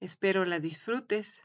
[0.00, 1.42] Espero la disfrutes.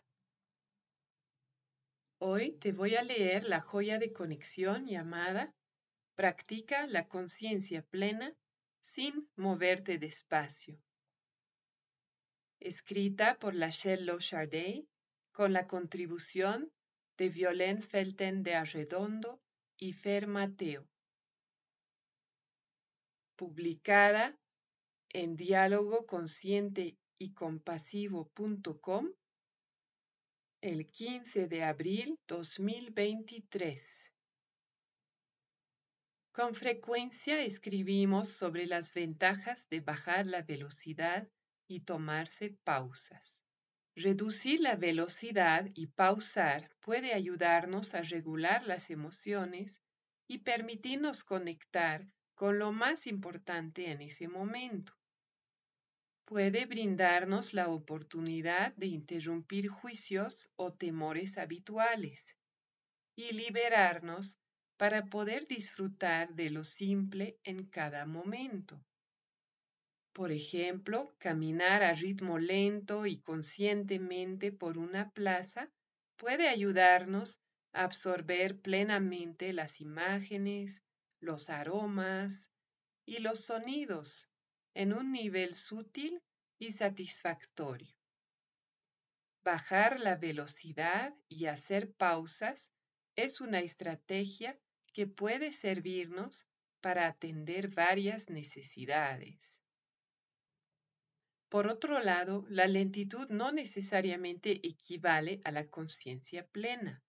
[2.19, 5.55] Hoy te voy a leer la joya de conexión llamada
[6.15, 8.31] Practica la conciencia plena
[8.83, 10.79] sin moverte despacio.
[12.59, 14.85] Escrita por Lachelle Lochardet
[15.31, 16.71] con la contribución
[17.17, 19.39] de Violaine Felten de Arredondo
[19.77, 20.87] y Fer Mateo.
[23.35, 24.37] Publicada
[25.09, 29.11] en Diálogo Consciente y compasivo.com
[30.61, 34.11] el 15 de abril 2023.
[36.31, 41.27] Con frecuencia escribimos sobre las ventajas de bajar la velocidad
[41.67, 43.43] y tomarse pausas.
[43.95, 49.81] Reducir la velocidad y pausar puede ayudarnos a regular las emociones
[50.27, 54.93] y permitirnos conectar con lo más importante en ese momento
[56.25, 62.37] puede brindarnos la oportunidad de interrumpir juicios o temores habituales
[63.15, 64.37] y liberarnos
[64.77, 68.83] para poder disfrutar de lo simple en cada momento.
[70.13, 75.71] Por ejemplo, caminar a ritmo lento y conscientemente por una plaza
[76.17, 77.39] puede ayudarnos
[77.73, 80.83] a absorber plenamente las imágenes,
[81.19, 82.49] los aromas
[83.05, 84.27] y los sonidos
[84.73, 86.21] en un nivel sutil
[86.59, 87.93] y satisfactorio.
[89.43, 92.71] Bajar la velocidad y hacer pausas
[93.15, 94.57] es una estrategia
[94.93, 96.47] que puede servirnos
[96.81, 99.61] para atender varias necesidades.
[101.49, 107.03] Por otro lado, la lentitud no necesariamente equivale a la conciencia plena.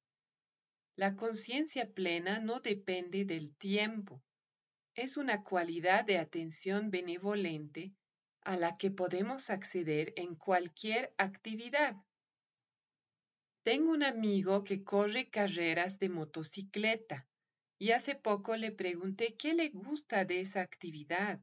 [0.96, 4.22] La conciencia plena no depende del tiempo,
[4.94, 7.92] es una cualidad de atención benevolente
[8.42, 11.96] a la que podemos acceder en cualquier actividad.
[13.64, 17.26] Tengo un amigo que corre carreras de motocicleta
[17.78, 21.40] y hace poco le pregunté qué le gusta de esa actividad.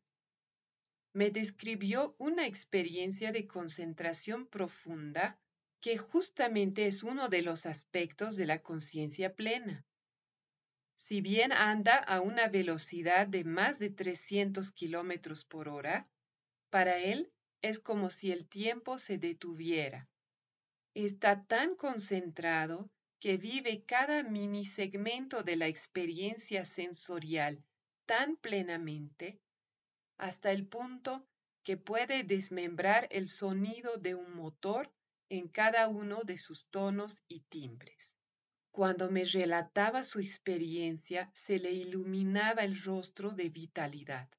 [1.14, 5.40] Me describió una experiencia de concentración profunda
[5.82, 9.84] que justamente es uno de los aspectos de la conciencia plena.
[11.02, 16.08] Si bien anda a una velocidad de más de 300 kilómetros por hora,
[16.70, 20.08] para él es como si el tiempo se detuviera.
[20.94, 27.64] Está tan concentrado que vive cada mini segmento de la experiencia sensorial
[28.06, 29.40] tan plenamente,
[30.20, 31.26] hasta el punto
[31.64, 34.94] que puede desmembrar el sonido de un motor
[35.30, 38.21] en cada uno de sus tonos y timbres.
[38.72, 44.30] Cuando me relataba su experiencia, se le iluminaba el rostro de vitalidad.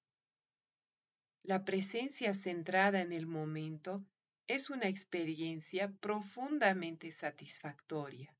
[1.42, 4.02] La presencia centrada en el momento
[4.46, 8.34] es una experiencia profundamente satisfactoria.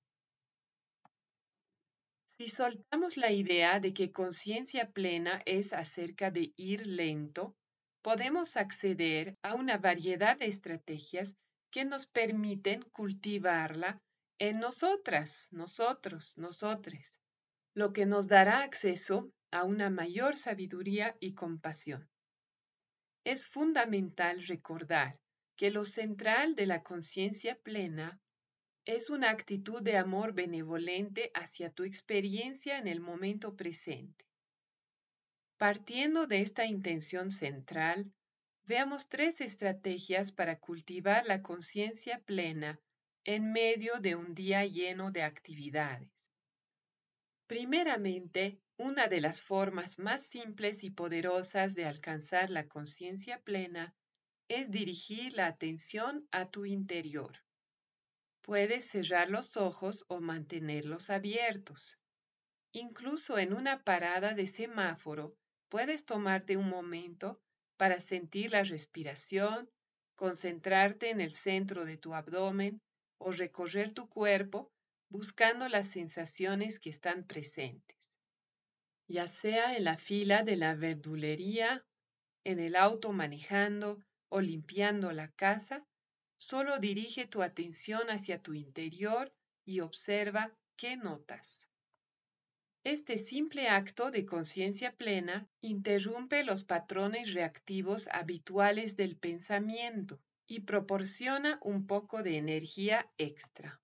[2.39, 7.55] Si soltamos la idea de que conciencia plena es acerca de ir lento,
[8.01, 11.37] podemos acceder a una variedad de estrategias
[11.71, 14.01] que nos permiten cultivarla
[14.43, 17.21] en nosotras, nosotros, nosotres,
[17.75, 22.11] lo que nos dará acceso a una mayor sabiduría y compasión.
[23.23, 25.17] Es fundamental recordar
[25.55, 28.21] que lo central de la conciencia plena
[28.85, 34.27] es una actitud de amor benevolente hacia tu experiencia en el momento presente.
[35.57, 38.13] Partiendo de esta intención central,
[38.65, 42.81] veamos tres estrategias para cultivar la conciencia plena
[43.25, 46.11] en medio de un día lleno de actividades.
[47.47, 53.95] Primeramente, una de las formas más simples y poderosas de alcanzar la conciencia plena
[54.49, 57.39] es dirigir la atención a tu interior.
[58.41, 61.99] Puedes cerrar los ojos o mantenerlos abiertos.
[62.73, 65.37] Incluso en una parada de semáforo,
[65.69, 67.41] puedes tomarte un momento
[67.77, 69.71] para sentir la respiración,
[70.17, 72.81] concentrarte en el centro de tu abdomen
[73.25, 74.73] o recorrer tu cuerpo
[75.09, 78.11] buscando las sensaciones que están presentes.
[79.09, 81.85] Ya sea en la fila de la verdulería,
[82.45, 85.87] en el auto manejando o limpiando la casa,
[86.37, 89.33] solo dirige tu atención hacia tu interior
[89.65, 91.69] y observa qué notas.
[92.85, 101.59] Este simple acto de conciencia plena interrumpe los patrones reactivos habituales del pensamiento y proporciona
[101.63, 103.81] un poco de energía extra.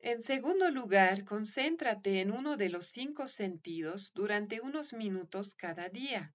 [0.00, 6.34] En segundo lugar, concéntrate en uno de los cinco sentidos durante unos minutos cada día.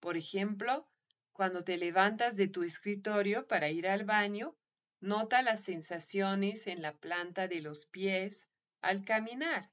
[0.00, 0.86] Por ejemplo,
[1.32, 4.54] cuando te levantas de tu escritorio para ir al baño,
[5.00, 8.48] nota las sensaciones en la planta de los pies
[8.82, 9.70] al caminar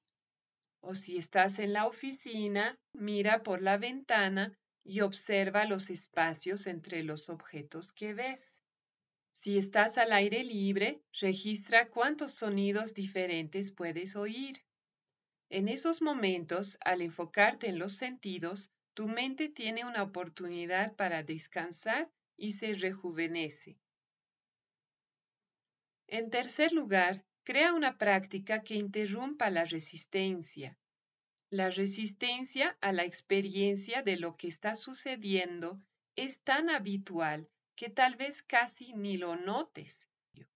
[0.82, 4.58] o si estás en la oficina, mira por la ventana
[4.90, 8.60] y observa los espacios entre los objetos que ves.
[9.32, 14.66] Si estás al aire libre, registra cuántos sonidos diferentes puedes oír.
[15.50, 22.10] En esos momentos, al enfocarte en los sentidos, tu mente tiene una oportunidad para descansar
[22.36, 23.78] y se rejuvenece.
[26.08, 30.78] En tercer lugar, Crea una práctica que interrumpa la resistencia.
[31.52, 35.80] La resistencia a la experiencia de lo que está sucediendo
[36.16, 40.08] es tan habitual que tal vez casi ni lo notes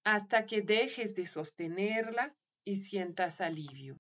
[0.04, 2.36] hasta que dejes de sostenerla
[2.66, 3.98] y sientas alivio.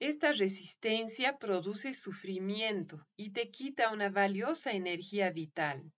[0.00, 5.92] Esta resistencia produce sufrimiento y te quita una valiosa energía vital.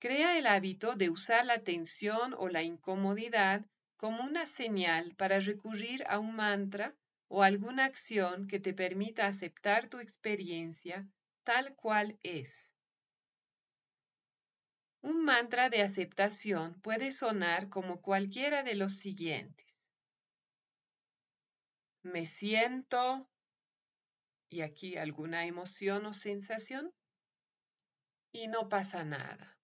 [0.00, 3.64] Crea el hábito de usar la tensión o la incomodidad
[3.96, 6.94] como una señal para recurrir a un mantra
[7.28, 11.06] o alguna acción que te permita aceptar tu experiencia
[11.44, 12.74] tal cual es.
[15.02, 19.66] Un mantra de aceptación puede sonar como cualquiera de los siguientes.
[22.02, 23.28] Me siento,
[24.48, 26.92] y aquí alguna emoción o sensación,
[28.32, 29.56] y no pasa nada.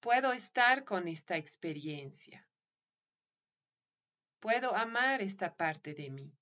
[0.00, 2.46] Puedo estar con esta experiencia.
[4.42, 6.36] Puedo amar esta parte de mí.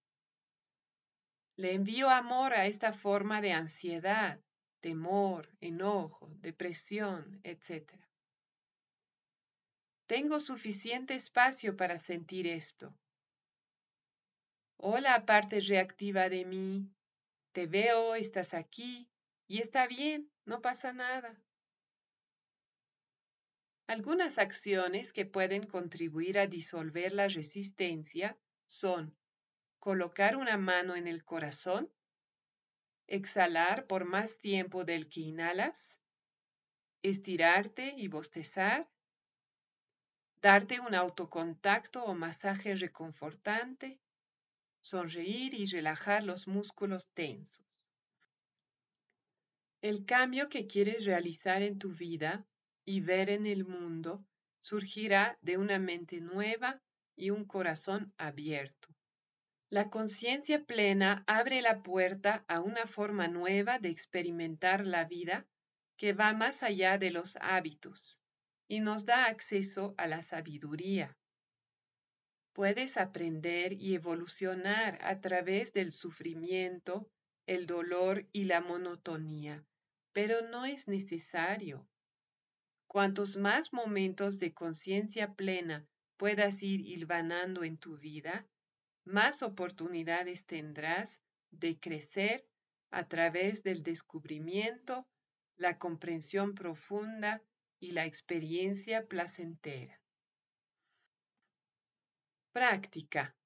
[1.56, 4.41] Le envío amor a esta forma de ansiedad,
[4.81, 7.93] temor, enojo, depresión, etc.
[10.06, 12.97] Tengo suficiente espacio para sentir esto.
[14.79, 16.91] Hola, parte reactiva de mí.
[17.52, 19.11] Te veo, estás aquí
[19.47, 21.38] y está bien, no pasa nada.
[23.90, 29.16] Algunas acciones que pueden contribuir a disolver la resistencia son
[29.81, 31.92] colocar una mano en el corazón,
[33.08, 35.98] exhalar por más tiempo del que inhalas,
[37.02, 38.88] estirarte y bostezar,
[40.40, 43.98] darte un autocontacto o masaje reconfortante,
[44.81, 47.82] sonreír y relajar los músculos tensos.
[49.82, 52.46] El cambio que quieres realizar en tu vida
[52.90, 54.26] y ver en el mundo
[54.58, 56.82] surgirá de una mente nueva
[57.14, 58.88] y un corazón abierto.
[59.68, 65.47] La conciencia plena abre la puerta a una forma nueva de experimentar la vida
[65.97, 68.18] que va más allá de los hábitos
[68.66, 71.16] y nos da acceso a la sabiduría.
[72.52, 77.09] Puedes aprender y evolucionar a través del sufrimiento,
[77.47, 79.64] el dolor y la monotonía,
[80.12, 81.87] pero no es necesario.
[82.92, 88.49] Cuantos más momentos de conciencia plena puedas ir hilvanando en tu vida,
[89.04, 92.44] más oportunidades tendrás de crecer
[92.90, 95.06] a través del descubrimiento,
[95.56, 97.40] la comprensión profunda
[97.78, 100.00] y la experiencia placentera.
[102.50, 103.37] Práctica.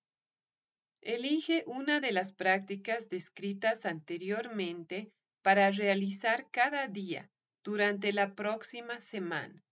[1.03, 7.31] Elige una de las prácticas descritas anteriormente para realizar cada día
[7.65, 9.65] durante la próxima semana.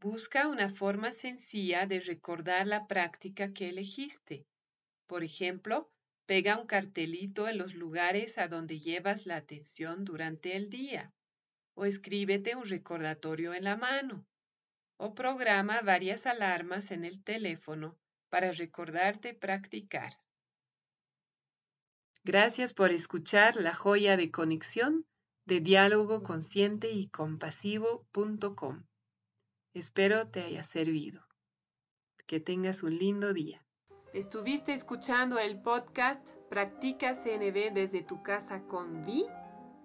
[0.00, 4.46] Busca una forma sencilla de recordar la práctica que elegiste.
[5.08, 5.90] Por ejemplo,
[6.26, 11.12] pega un cartelito en los lugares a donde llevas la atención durante el día.
[11.74, 14.24] O escríbete un recordatorio en la mano.
[14.96, 17.98] O programa varias alarmas en el teléfono
[18.28, 20.12] para recordarte practicar.
[22.22, 25.04] Gracias por escuchar La Joya de Conexión
[25.48, 28.84] de diálogo consciente y compasivo.com.
[29.72, 31.22] Espero te haya servido.
[32.26, 33.64] Que tengas un lindo día.
[34.12, 39.24] Estuviste escuchando el podcast Practica CNB desde tu casa con Vi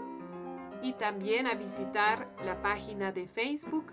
[0.80, 3.92] y también a visitar la página de Facebook